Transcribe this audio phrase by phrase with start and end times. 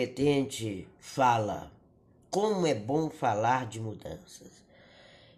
[0.00, 1.70] competente fala
[2.30, 4.64] como é bom falar de mudanças.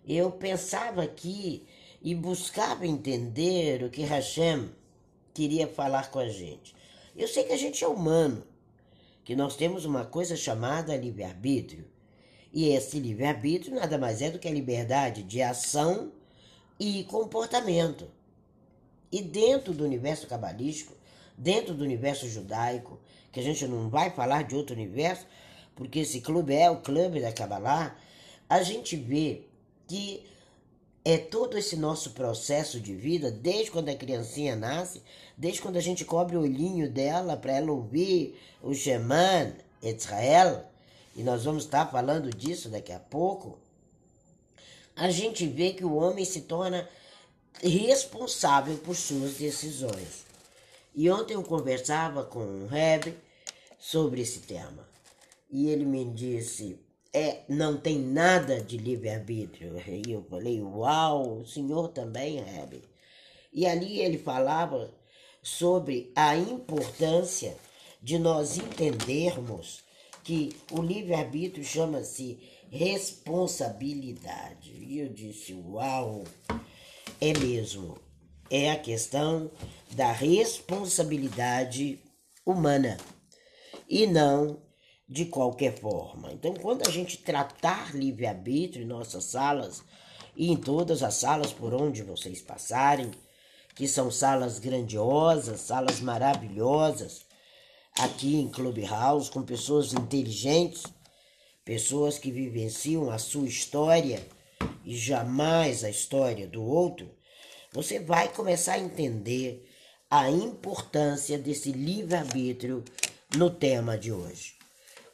[0.07, 1.65] Eu pensava aqui
[2.01, 4.71] e buscava entender o que Hashem
[5.35, 6.77] queria falar com a gente.
[7.17, 8.45] Eu sei que a gente é humano,
[9.25, 11.85] que nós temos uma coisa chamada livre-arbítrio.
[12.53, 16.13] E esse livre-arbítrio nada mais é do que a liberdade de ação
[16.79, 18.09] e comportamento.
[19.11, 20.95] E dentro do universo cabalístico,
[21.37, 23.01] dentro do universo judaico,
[23.33, 25.27] que a gente não vai falar de outro universo,
[25.75, 27.97] porque esse clube é o clube da Kabbalah,
[28.49, 29.43] a gente vê
[29.89, 30.25] que
[31.05, 35.03] é todo esse nosso processo de vida, desde quando a criancinha nasce,
[35.37, 40.65] desde quando a gente cobre o olhinho dela para ela ouvir o Sheman Israel,
[41.17, 43.59] e nós vamos estar falando disso daqui a pouco,
[44.95, 46.89] a gente vê que o homem se torna
[47.63, 50.25] responsável por suas decisões.
[50.95, 53.15] E ontem eu conversava com Reb
[53.83, 54.87] sobre esse tema.
[55.51, 56.79] E ele me disse:
[57.13, 59.75] é, não tem nada de livre-arbítrio.
[60.07, 62.81] E eu falei: Uau, o senhor também, Reb.
[63.53, 64.95] E ali ele falava
[65.43, 67.57] sobre a importância
[68.01, 69.83] de nós entendermos
[70.23, 72.39] que o livre-arbítrio chama-se
[72.71, 74.71] responsabilidade.
[74.71, 76.23] E eu disse: Uau,
[77.21, 77.99] é mesmo.
[78.49, 79.51] É a questão
[79.93, 81.99] da responsabilidade
[82.45, 82.97] humana
[83.89, 84.59] e não
[85.09, 86.33] de qualquer forma.
[86.33, 89.83] Então, quando a gente tratar livre-arbítrio em nossas salas
[90.35, 93.11] e em todas as salas por onde vocês passarem,
[93.75, 97.27] que são salas grandiosas, salas maravilhosas,
[97.99, 100.85] aqui em Clubhouse, com pessoas inteligentes,
[101.65, 104.27] pessoas que vivenciam a sua história
[104.85, 107.11] e jamais a história do outro,
[107.73, 109.69] você vai começar a entender
[110.11, 112.85] a importância desse livre-arbítrio
[113.37, 114.55] no tema de hoje.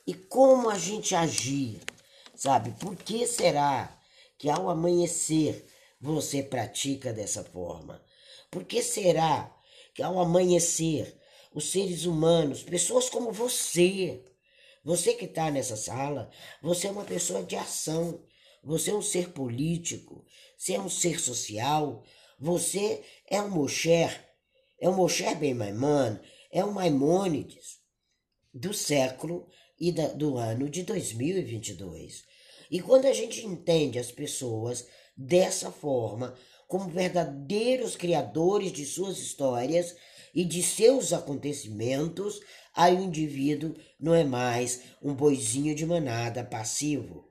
[0.06, 1.80] E como a gente agir,
[2.34, 2.72] sabe?
[2.72, 3.96] Por que será
[4.36, 5.66] que ao amanhecer
[6.00, 8.02] você pratica dessa forma?
[8.50, 9.54] Por que será
[9.94, 11.16] que ao amanhecer
[11.54, 14.24] os seres humanos, pessoas como você,
[14.84, 16.30] você que está nessa sala,
[16.62, 18.20] você é uma pessoa de ação,
[18.62, 20.24] você é um ser político,
[20.56, 22.02] você é um ser social,
[22.38, 24.24] você é um Mosher,
[24.80, 26.16] é um Mosher Ben Maimon,
[26.50, 27.77] é um Maimônides
[28.58, 29.46] do século
[29.80, 32.24] e da, do ano de 2022.
[32.70, 34.86] E quando a gente entende as pessoas
[35.16, 36.34] dessa forma,
[36.66, 39.96] como verdadeiros criadores de suas histórias
[40.34, 42.40] e de seus acontecimentos,
[42.74, 47.26] aí o indivíduo não é mais um boizinho de manada passivo.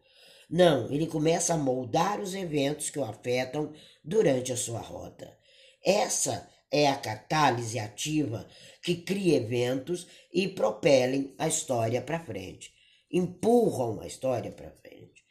[0.49, 3.73] Não, ele começa a moldar os eventos que o afetam
[4.03, 5.37] durante a sua rota.
[5.83, 8.47] Essa é a catálise ativa
[8.81, 12.73] que cria eventos e propelem a história para frente,
[13.11, 15.23] empurram a história para frente.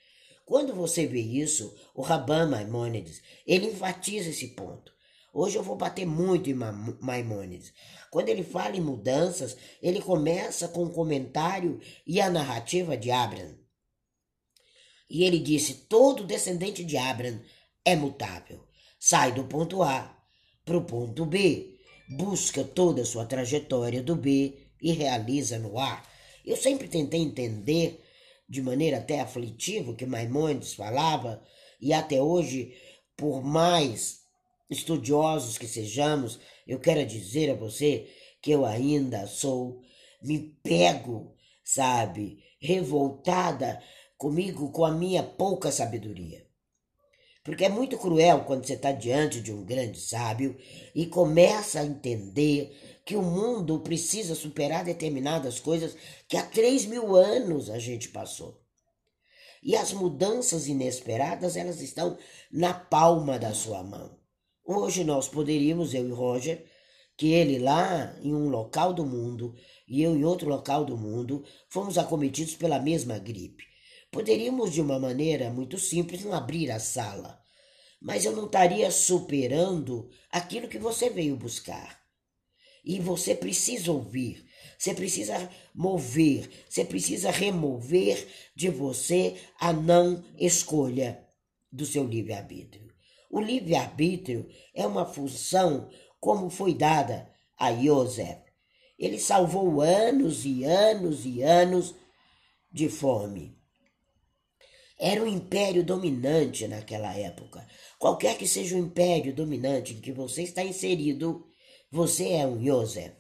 [0.45, 4.95] Quando você vê isso, o Rabban Maimônides, ele enfatiza esse ponto.
[5.33, 7.73] Hoje eu vou bater muito em Maimônides.
[8.11, 13.59] Quando ele fala em mudanças, ele começa com o comentário e a narrativa de Abraham.
[15.11, 17.43] E ele disse: todo descendente de Abraham
[17.85, 18.67] é mutável.
[18.99, 20.17] Sai do ponto A
[20.67, 21.79] para o ponto B,
[22.09, 26.03] busca toda a sua trajetória do B e realiza no A.
[26.45, 28.03] Eu sempre tentei entender,
[28.49, 31.41] de maneira até aflitiva, o que Maimonides falava,
[31.81, 32.75] e até hoje,
[33.17, 34.23] por mais
[34.69, 38.09] estudiosos que sejamos, eu quero dizer a você
[38.43, 39.81] que eu ainda sou,
[40.21, 43.81] me pego, sabe, revoltada
[44.19, 46.46] comigo com a minha pouca sabedoria.
[47.47, 50.59] Porque é muito cruel quando você está diante de um grande sábio
[50.93, 55.97] e começa a entender que o mundo precisa superar determinadas coisas
[56.27, 58.61] que há três mil anos a gente passou.
[59.63, 62.19] E as mudanças inesperadas, elas estão
[62.51, 64.19] na palma da sua mão.
[64.65, 66.67] Hoje nós poderíamos, eu e Roger,
[67.17, 69.55] que ele lá em um local do mundo
[69.87, 73.76] e eu em outro local do mundo, fomos acometidos pela mesma gripe.
[74.11, 77.41] Poderíamos, de uma maneira muito simples, não abrir a sala,
[78.01, 82.01] mas eu não estaria superando aquilo que você veio buscar.
[82.85, 84.47] E você precisa ouvir,
[84.79, 91.27] você precisa mover, você precisa remover de você a não escolha
[91.73, 92.93] do seu livre-arbítrio.
[93.31, 97.29] O livre-arbítrio é uma função como foi dada
[97.59, 98.39] a Joseph.
[98.99, 101.95] Ele salvou anos e anos e anos
[102.73, 103.56] de fome.
[104.99, 107.67] Era o império dominante naquela época.
[107.99, 111.47] Qualquer que seja o império dominante em que você está inserido,
[111.91, 113.15] você é um Joseph.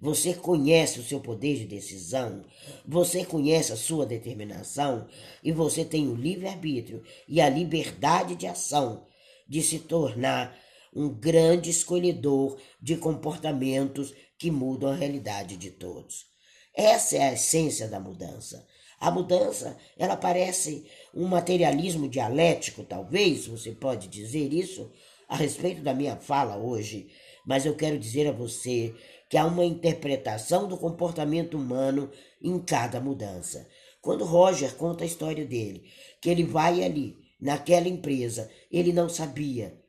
[0.00, 2.44] Você conhece o seu poder de decisão,
[2.84, 5.06] você conhece a sua determinação
[5.44, 9.06] e você tem o livre-arbítrio e a liberdade de ação
[9.48, 10.58] de se tornar
[10.92, 16.26] um grande escolhedor de comportamentos que mudam a realidade de todos.
[16.74, 18.66] Essa é a essência da mudança.
[19.02, 24.92] A mudança, ela parece um materialismo dialético, talvez, você pode dizer isso
[25.28, 27.08] a respeito da minha fala hoje,
[27.44, 28.94] mas eu quero dizer a você
[29.28, 33.68] que há uma interpretação do comportamento humano em cada mudança.
[34.00, 35.82] Quando Roger conta a história dele,
[36.20, 39.82] que ele vai ali, naquela empresa, ele não sabia,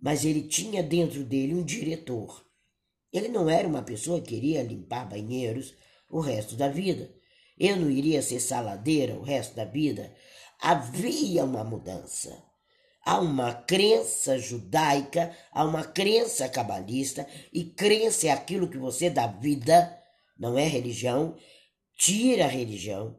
[0.00, 2.44] mas ele tinha dentro dele um diretor.
[3.12, 5.72] Ele não era uma pessoa que queria limpar banheiros
[6.10, 7.19] o resto da vida.
[7.60, 10.10] Eu não iria ser saladeira o resto da vida.
[10.58, 12.42] Havia uma mudança.
[13.04, 19.26] Há uma crença judaica, há uma crença cabalista, e crença é aquilo que você dá
[19.26, 19.98] vida,
[20.38, 21.36] não é religião,
[21.98, 23.18] tira a religião,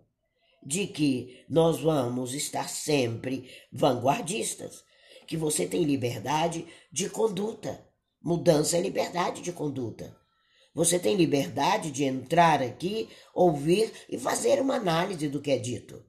[0.64, 4.84] de que nós vamos estar sempre vanguardistas,
[5.28, 7.84] que você tem liberdade de conduta.
[8.22, 10.16] Mudança é liberdade de conduta.
[10.74, 16.04] Você tem liberdade de entrar aqui, ouvir e fazer uma análise do que é dito.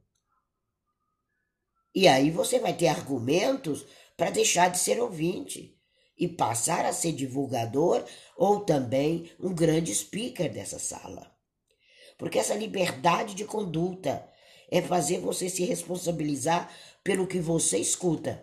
[1.94, 3.84] E aí você vai ter argumentos
[4.16, 5.76] para deixar de ser ouvinte
[6.16, 8.04] e passar a ser divulgador
[8.36, 11.30] ou também um grande speaker dessa sala.
[12.16, 14.24] Porque essa liberdade de conduta
[14.70, 16.72] é fazer você se responsabilizar
[17.02, 18.42] pelo que você escuta.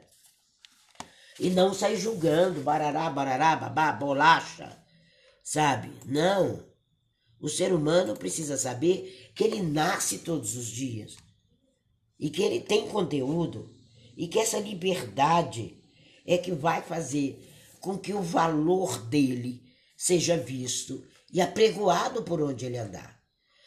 [1.40, 4.79] E não sair julgando, barará, barará, babá, bolacha,
[5.50, 5.92] sabe?
[6.06, 6.64] Não.
[7.42, 11.16] O ser humano precisa saber que ele nasce todos os dias
[12.20, 13.74] e que ele tem conteúdo
[14.16, 15.82] e que essa liberdade
[16.24, 17.44] é que vai fazer
[17.80, 19.64] com que o valor dele
[19.98, 21.04] seja visto
[21.34, 23.20] e apregoado por onde ele andar.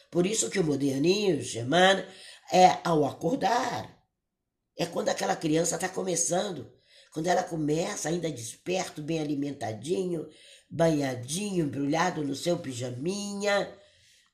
[0.08, 2.04] Por isso que o modernismo, Germano,
[2.52, 3.98] é ao acordar.
[4.78, 6.70] É quando aquela criança está começando,
[7.12, 10.28] quando ela começa ainda desperto, bem alimentadinho,
[10.72, 13.70] banhadinho, embrulhado no seu pijaminha,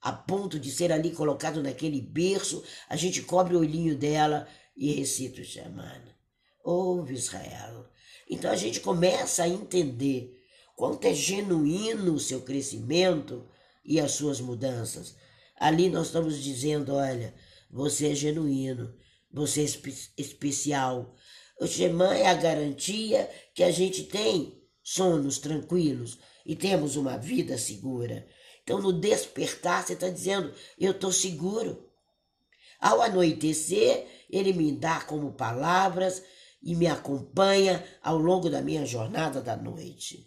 [0.01, 4.47] a ponto de ser ali colocado naquele berço, a gente cobre o olhinho dela
[4.77, 6.17] e recita o Shemana.
[6.63, 7.91] Ouve Israel.
[8.31, 10.41] Então a gente começa a entender
[10.77, 13.45] quanto é genuíno o seu crescimento
[13.85, 15.17] e as suas mudanças.
[15.59, 17.35] Ali nós estamos dizendo, olha,
[17.69, 18.95] você é genuíno,
[19.33, 21.17] você é espe especial.
[21.61, 24.58] O Shema é a garantia que a gente tem
[24.91, 28.27] sonos tranquilos e temos uma vida segura.
[28.63, 31.87] Então, no despertar, você está dizendo: eu estou seguro.
[32.81, 36.23] Ao anoitecer, ele me dá como palavras
[36.63, 40.27] e me acompanha ao longo da minha jornada da noite.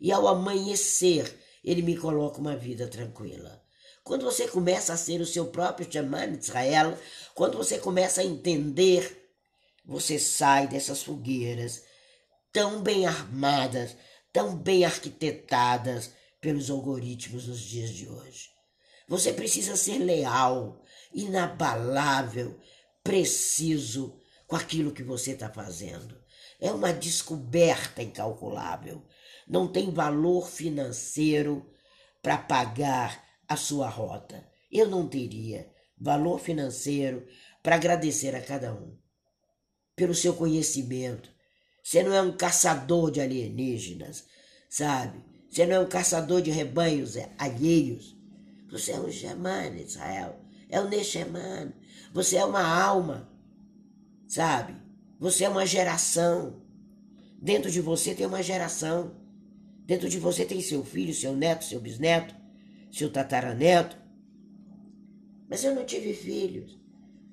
[0.00, 3.60] E ao amanhecer, ele me coloca uma vida tranquila.
[4.04, 6.96] Quando você começa a ser o seu próprio Shaman de Israel,
[7.34, 9.32] quando você começa a entender,
[9.84, 11.82] você sai dessas fogueiras
[12.56, 13.94] tão bem armadas,
[14.32, 18.48] tão bem arquitetadas, pelos algoritmos nos dias de hoje.
[19.06, 20.82] Você precisa ser leal,
[21.12, 22.58] inabalável,
[23.04, 26.18] preciso com aquilo que você está fazendo.
[26.58, 29.06] É uma descoberta incalculável.
[29.46, 31.70] Não tem valor financeiro
[32.22, 34.48] para pagar a sua rota.
[34.72, 35.70] Eu não teria
[36.00, 37.26] valor financeiro
[37.62, 38.96] para agradecer a cada um
[39.94, 41.35] pelo seu conhecimento.
[41.86, 44.24] Você não é um caçador de alienígenas,
[44.68, 45.22] sabe?
[45.48, 48.18] Você não é um caçador de rebanhos alheios.
[48.68, 50.40] Você é um Shemane, Israel.
[50.68, 51.72] É um Neshemane.
[52.12, 53.30] Você é uma alma,
[54.26, 54.74] sabe?
[55.20, 56.60] Você é uma geração.
[57.40, 59.14] Dentro de você tem uma geração.
[59.84, 62.34] Dentro de você tem seu filho, seu neto, seu bisneto,
[62.90, 63.96] seu tataraneto.
[65.48, 66.80] Mas eu não tive filhos.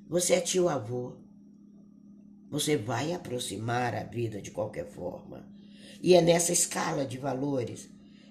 [0.08, 1.18] Você é tio avô.
[2.54, 5.44] Você vai aproximar a vida de qualquer forma.
[6.00, 7.90] E é nessa escala de valores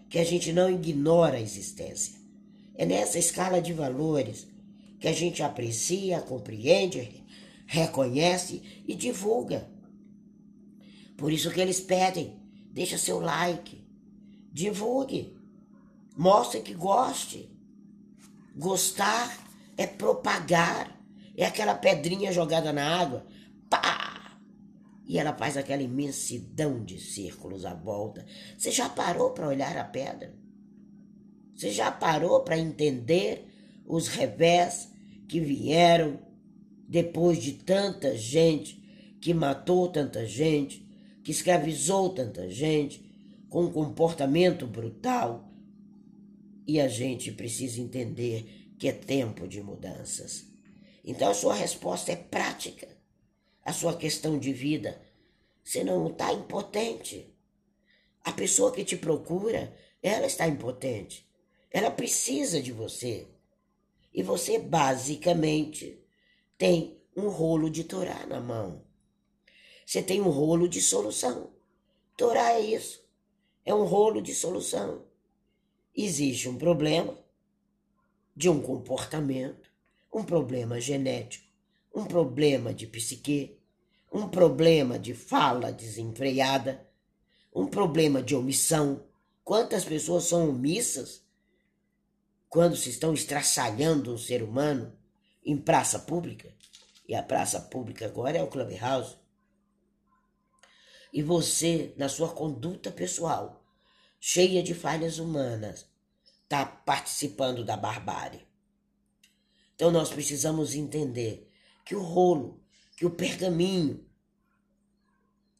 [0.08, 2.14] que a gente não ignora a existência.
[2.76, 4.46] É nessa escala de valores
[5.00, 7.24] que a gente aprecia, compreende,
[7.66, 9.68] reconhece e divulga.
[11.16, 13.84] Por isso que eles pedem, deixa seu like,
[14.52, 15.36] divulgue,
[16.16, 17.50] mostre que goste.
[18.54, 19.36] Gostar
[19.76, 20.96] é propagar,
[21.36, 23.26] é aquela pedrinha jogada na água,
[23.68, 24.11] pá,
[25.12, 28.24] e ela faz aquela imensidão de círculos à volta.
[28.56, 30.34] Você já parou para olhar a pedra?
[31.54, 33.46] Você já parou para entender
[33.84, 34.90] os revés
[35.28, 36.18] que vieram
[36.88, 38.82] depois de tanta gente
[39.20, 40.82] que matou tanta gente,
[41.22, 43.04] que escravizou tanta gente,
[43.50, 45.52] com um comportamento brutal
[46.66, 50.46] E a gente precisa entender que é tempo de mudanças.
[51.04, 52.91] Então a sua resposta é prática.
[53.64, 55.00] A sua questão de vida,
[55.62, 57.32] você não está impotente.
[58.24, 61.28] A pessoa que te procura, ela está impotente.
[61.70, 63.28] Ela precisa de você.
[64.12, 65.98] E você basicamente
[66.58, 68.84] tem um rolo de Torá na mão.
[69.86, 71.52] Você tem um rolo de solução.
[72.16, 73.04] Torá é isso.
[73.64, 75.04] É um rolo de solução.
[75.94, 77.18] Existe um problema
[78.34, 79.70] de um comportamento,
[80.12, 81.51] um problema genético,
[81.94, 83.58] um problema de psique,
[84.12, 86.86] um problema de fala desenfreada,
[87.54, 89.04] um problema de omissão.
[89.44, 91.22] Quantas pessoas são omissas
[92.48, 94.96] quando se estão estraçalhando um ser humano
[95.44, 96.54] em praça pública?
[97.08, 99.16] E a praça pública agora é o Clubhouse.
[101.12, 103.62] E você, na sua conduta pessoal,
[104.18, 105.86] cheia de falhas humanas,
[106.44, 108.46] está participando da barbárie.
[109.74, 111.51] Então nós precisamos entender
[111.84, 112.62] que o rolo,
[112.96, 114.06] que o pergaminho,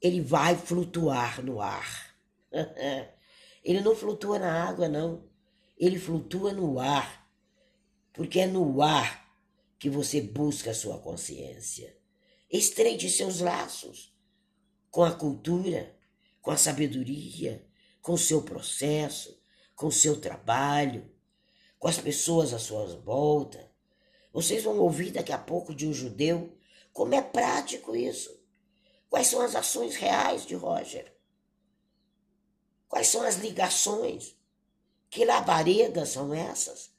[0.01, 2.17] ele vai flutuar no ar.
[3.63, 5.29] ele não flutua na água, não.
[5.79, 7.29] Ele flutua no ar.
[8.13, 9.23] Porque é no ar
[9.79, 11.97] que você busca a sua consciência.
[12.51, 14.15] Estreite seus laços
[14.91, 15.97] com a cultura,
[16.43, 17.67] com a sabedoria,
[18.03, 19.41] com o seu processo,
[19.75, 21.11] com o seu trabalho,
[21.79, 23.72] com as pessoas à sua volta.
[24.33, 26.57] Vocês vão ouvir daqui a pouco de um judeu
[26.93, 28.41] como é prático isso.
[29.09, 31.13] Quais são as ações reais de Roger?
[32.89, 34.37] Quais são as ligações?
[35.11, 36.91] Que labaredas são essas?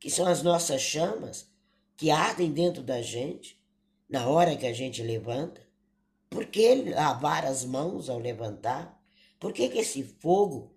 [0.00, 1.48] Que são as nossas chamas
[1.96, 3.60] que ardem dentro da gente
[4.08, 5.66] na hora que a gente levanta?
[6.28, 9.00] Por que lavar as mãos ao levantar?
[9.38, 10.74] Por que, que esse fogo,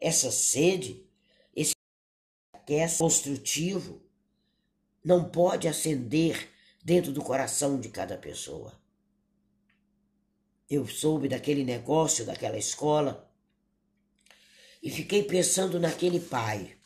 [0.00, 1.06] essa sede,
[1.54, 1.74] esse
[2.52, 4.02] aquece construtivo
[5.04, 6.48] não pode acender
[6.82, 8.72] dentro do coração de cada pessoa?
[10.68, 13.30] Eu soube daquele negócio, daquela escola,
[14.82, 16.76] e fiquei pensando naquele pai.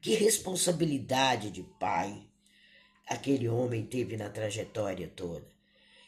[0.00, 2.28] Que responsabilidade de pai
[3.06, 5.46] aquele homem teve na trajetória toda.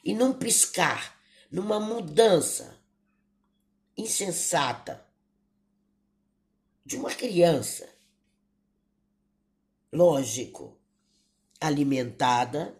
[0.05, 1.19] E não piscar
[1.51, 2.79] numa mudança
[3.97, 5.07] insensata
[6.85, 7.89] de uma criança,
[9.97, 10.79] lógico,
[11.61, 12.79] alimentada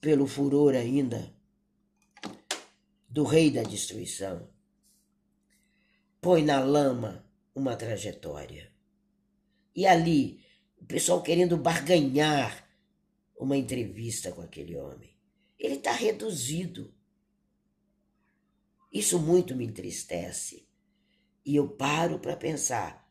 [0.00, 1.34] pelo furor ainda
[3.08, 4.48] do rei da destruição,
[6.20, 8.72] põe na lama uma trajetória.
[9.74, 10.44] E ali,
[10.78, 12.68] o pessoal querendo barganhar
[13.36, 15.16] uma entrevista com aquele homem.
[15.58, 16.94] Ele está reduzido
[18.92, 20.66] isso muito me entristece.
[21.44, 23.08] E eu paro para pensar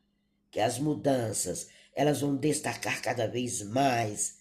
[0.52, 4.40] que as mudanças, elas vão destacar cada vez mais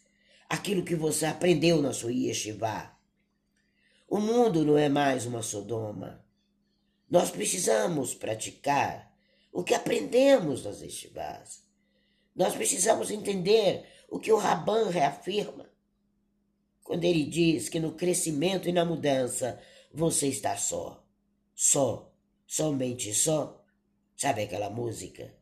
[0.48, 2.92] aquilo que você aprendeu na sua yeshiva.
[4.08, 6.24] O mundo não é mais uma Sodoma.
[7.10, 9.12] Nós precisamos praticar
[9.52, 11.62] o que aprendemos nas yeshivas.
[12.34, 15.68] Nós precisamos entender o que o Raban reafirma
[16.82, 19.60] quando ele diz que no crescimento e na mudança
[19.92, 21.04] você está só
[21.60, 22.14] só,
[22.46, 23.64] somente só.
[24.16, 25.34] Sabe aquela música?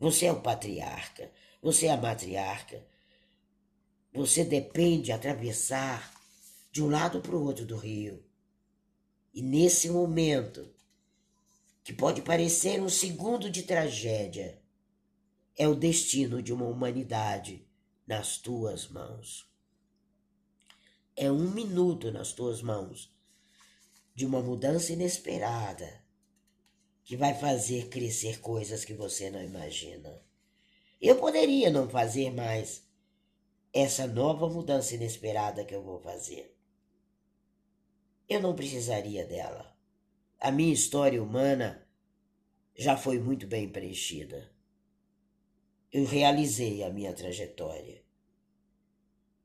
[0.00, 2.86] Você é o patriarca, você é a matriarca.
[4.12, 6.14] Você depende atravessar
[6.70, 8.24] de um lado para o outro do rio.
[9.34, 10.72] E nesse momento,
[11.84, 14.60] que pode parecer um segundo de tragédia,
[15.56, 17.66] é o destino de uma humanidade
[18.06, 19.50] nas tuas mãos.
[21.16, 23.12] É um minuto nas tuas mãos
[24.14, 26.04] de uma mudança inesperada
[27.04, 30.27] que vai fazer crescer coisas que você não imagina.
[31.00, 32.86] Eu poderia não fazer mais
[33.72, 36.56] essa nova mudança inesperada que eu vou fazer.
[38.28, 39.76] Eu não precisaria dela.
[40.40, 41.86] A minha história humana
[42.76, 44.52] já foi muito bem preenchida.
[45.92, 48.04] Eu realizei a minha trajetória.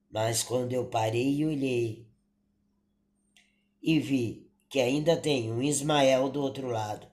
[0.10, 2.08] Mas quando eu parei e olhei
[3.82, 7.08] e vi que ainda tem um Ismael do outro lado,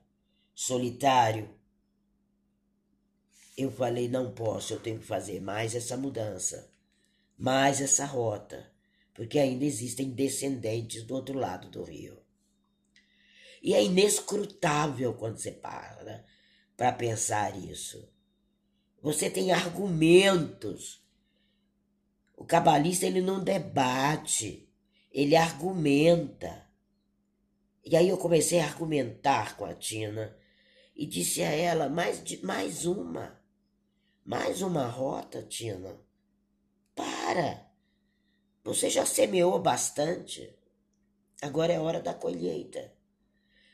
[0.55, 1.55] solitário.
[3.61, 6.71] Eu falei: não posso, eu tenho que fazer mais essa mudança,
[7.37, 8.71] mais essa rota,
[9.15, 12.19] porque ainda existem descendentes do outro lado do rio.
[13.63, 16.25] E é inescrutável quando você para
[16.77, 18.11] para pensar isso.
[19.03, 21.05] Você tem argumentos.
[22.35, 24.67] O cabalista ele não debate,
[25.13, 26.67] ele argumenta.
[27.85, 30.35] E aí eu comecei a argumentar com a Tina
[30.97, 33.40] e disse a ela mais, mais uma.
[34.25, 35.99] Mais uma rota, Tina?
[36.95, 37.67] Para!
[38.63, 40.55] Você já semeou bastante.
[41.41, 42.93] Agora é hora da colheita.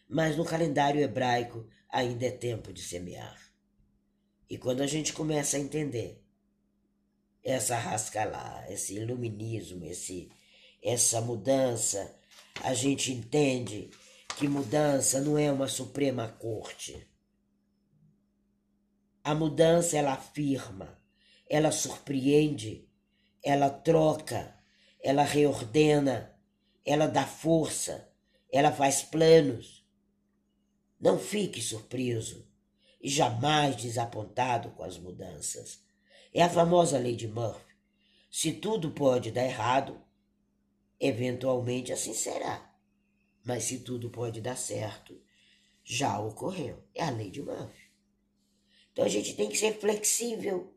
[0.08, 3.36] Mas no calendário hebraico ainda é tempo de semear.
[4.48, 6.24] E quando a gente começa a entender
[7.42, 10.30] essa rasca lá, esse iluminismo, esse,
[10.82, 12.16] essa mudança,
[12.62, 13.90] a gente entende
[14.38, 17.06] que mudança não é uma suprema corte.
[19.26, 21.02] A mudança ela afirma,
[21.50, 22.88] ela surpreende,
[23.42, 24.56] ela troca,
[25.02, 26.32] ela reordena,
[26.84, 28.08] ela dá força,
[28.52, 29.84] ela faz planos.
[31.00, 32.48] Não fique surpreso
[33.02, 35.80] e jamais desapontado com as mudanças.
[36.32, 37.74] É a famosa lei de Murphy.
[38.30, 40.00] Se tudo pode dar errado,
[41.00, 42.72] eventualmente assim será.
[43.44, 45.20] Mas se tudo pode dar certo,
[45.82, 46.84] já ocorreu.
[46.94, 47.85] É a lei de Murphy.
[48.96, 50.74] Então a gente tem que ser flexível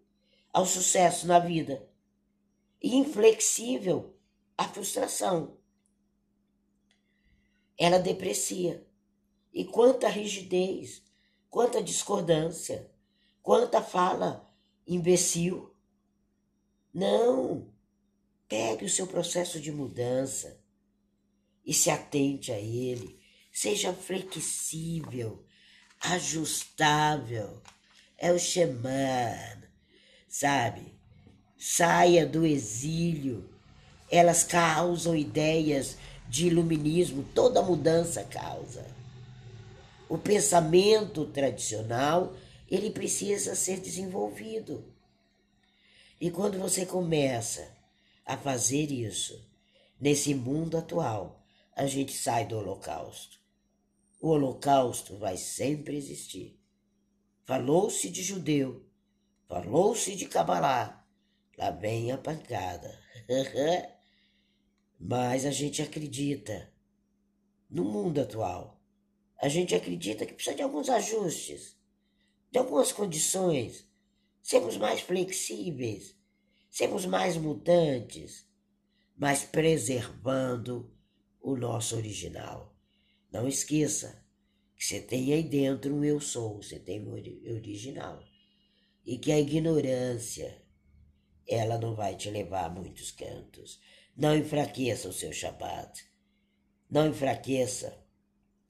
[0.51, 1.89] ao sucesso na vida
[2.83, 4.13] e inflexível
[4.57, 5.57] à frustração.
[7.77, 8.85] Ela deprecia.
[9.53, 11.01] E quanta rigidez,
[11.49, 12.91] quanta discordância,
[13.41, 14.53] quanta fala
[14.85, 15.73] imbecil.
[16.93, 17.73] Não!
[18.49, 20.61] Pegue o seu processo de mudança
[21.65, 23.17] e se atente a ele.
[23.49, 25.45] Seja flexível,
[26.01, 27.63] ajustável.
[28.21, 29.33] É o Xamã,
[30.27, 30.93] sabe?
[31.57, 33.49] Saia do exílio.
[34.11, 35.95] Elas causam ideias
[36.27, 38.85] de iluminismo, toda mudança causa.
[40.09, 42.35] O pensamento tradicional,
[42.69, 44.83] ele precisa ser desenvolvido.
[46.19, 47.71] E quando você começa
[48.25, 49.41] a fazer isso,
[49.97, 51.41] nesse mundo atual,
[51.73, 53.39] a gente sai do holocausto.
[54.19, 56.58] O holocausto vai sempre existir.
[57.49, 58.85] Falou-se de judeu,
[59.47, 61.03] falou-se de cabalá,
[61.57, 62.95] lá vem a pancada.
[64.99, 66.71] Mas a gente acredita
[67.67, 68.79] no mundo atual
[69.41, 71.75] a gente acredita que precisa de alguns ajustes,
[72.51, 73.89] de algumas condições,
[74.43, 76.15] sermos mais flexíveis,
[76.69, 78.47] sermos mais mutantes,
[79.17, 80.95] mas preservando
[81.41, 82.75] o nosso original.
[83.31, 84.23] Não esqueça
[84.79, 88.23] que você tem aí dentro um eu sou, você tem o original.
[89.05, 90.59] E que a ignorância,
[91.47, 93.79] ela não vai te levar a muitos cantos.
[94.17, 96.03] Não enfraqueça o seu Shabbat.
[96.89, 98.09] Não enfraqueça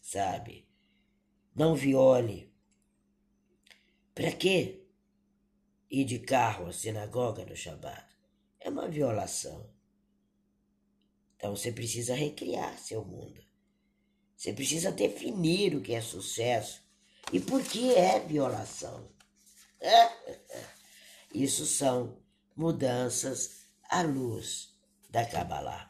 [0.09, 0.67] sabe?
[1.53, 2.51] Não viole.
[4.15, 4.87] Para quê?
[5.91, 8.07] Ir de carro à sinagoga no Shabat
[8.59, 9.71] é uma violação.
[11.35, 13.48] Então você precisa recriar seu mundo.
[14.39, 16.81] Você precisa definir o que é sucesso
[17.33, 19.11] e por que é violação.
[21.35, 22.17] Isso são
[22.55, 24.73] mudanças à luz
[25.09, 25.88] da Kabbalah.